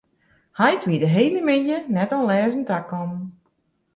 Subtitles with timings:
[0.57, 3.21] Heit wie de hiele middei net oan lêzen takommen.